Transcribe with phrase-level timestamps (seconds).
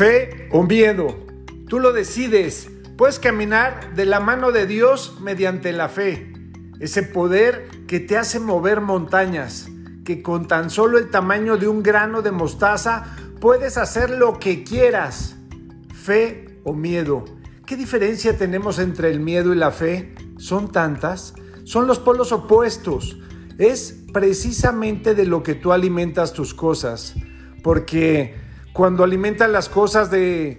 [0.00, 1.14] Fe o miedo,
[1.68, 2.70] tú lo decides.
[2.96, 6.32] Puedes caminar de la mano de Dios mediante la fe,
[6.80, 9.68] ese poder que te hace mover montañas,
[10.06, 14.64] que con tan solo el tamaño de un grano de mostaza puedes hacer lo que
[14.64, 15.36] quieras.
[15.92, 17.26] Fe o miedo.
[17.66, 20.14] ¿Qué diferencia tenemos entre el miedo y la fe?
[20.38, 21.34] Son tantas.
[21.64, 23.18] Son los polos opuestos.
[23.58, 27.16] Es precisamente de lo que tú alimentas tus cosas.
[27.62, 30.58] Porque cuando alimentas las cosas de,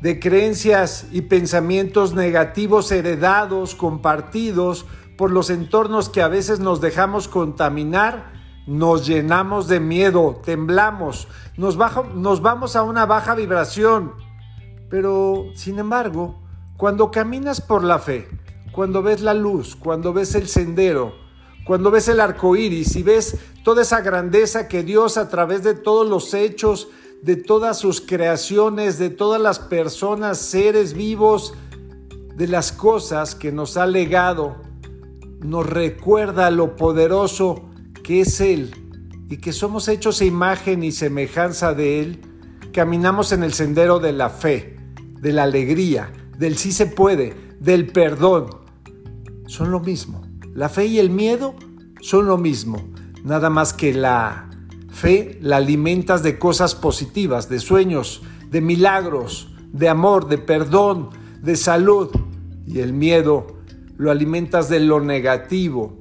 [0.00, 7.26] de creencias y pensamientos negativos heredados, compartidos por los entornos que a veces nos dejamos
[7.26, 8.32] contaminar,
[8.66, 11.76] nos llenamos de miedo, temblamos, nos,
[12.14, 14.12] nos vamos a una baja vibración.
[14.90, 16.40] Pero, sin embargo,
[16.76, 18.28] cuando caminas por la fe,
[18.72, 21.14] cuando ves la luz, cuando ves el sendero,
[21.68, 25.74] cuando ves el arco iris y ves toda esa grandeza que Dios a través de
[25.74, 26.88] todos los hechos,
[27.20, 31.52] de todas sus creaciones, de todas las personas, seres vivos,
[32.34, 34.56] de las cosas que nos ha legado,
[35.40, 37.68] nos recuerda lo poderoso
[38.02, 38.74] que es Él
[39.28, 42.22] y que somos hechos a imagen y semejanza de Él,
[42.72, 44.78] caminamos en el sendero de la fe,
[45.20, 48.48] de la alegría, del sí se puede, del perdón.
[49.46, 50.27] Son lo mismo.
[50.58, 51.54] La fe y el miedo
[52.00, 52.82] son lo mismo.
[53.22, 54.50] Nada más que la
[54.90, 61.10] fe la alimentas de cosas positivas, de sueños, de milagros, de amor, de perdón,
[61.42, 62.08] de salud.
[62.66, 63.46] Y el miedo
[63.98, 66.00] lo alimentas de lo negativo,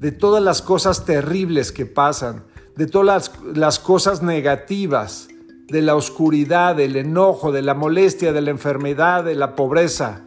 [0.00, 2.42] de todas las cosas terribles que pasan,
[2.74, 5.28] de todas las, cosas negativas,
[5.68, 10.24] de la oscuridad, del enojo, de la molestia, de la enfermedad, de la pobreza.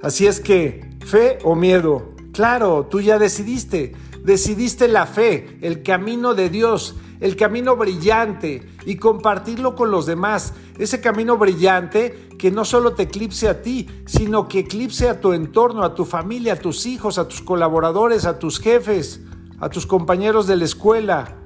[0.00, 3.92] Así es que, fe o miedo, claro, tú ya decidiste,
[4.24, 10.54] decidiste la fe, el camino de Dios, el camino brillante y compartirlo con los demás.
[10.76, 15.32] Ese camino brillante que no solo te eclipse a ti, sino que eclipse a tu
[15.32, 19.20] entorno, a tu familia, a tus hijos, a tus colaboradores, a tus jefes,
[19.60, 21.36] a tus compañeros de la escuela.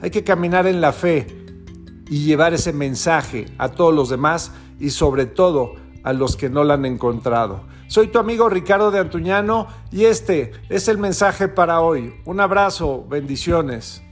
[0.00, 1.26] Hay que caminar en la fe
[2.08, 6.64] y llevar ese mensaje a todos los demás y sobre todo a los que no
[6.64, 7.66] la han encontrado.
[7.88, 12.20] Soy tu amigo Ricardo de Antuñano y este es el mensaje para hoy.
[12.26, 14.02] Un abrazo, bendiciones.